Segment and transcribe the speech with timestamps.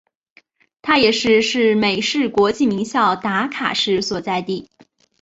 [0.81, 4.67] 它也是是美式国际名校达卡市所在地。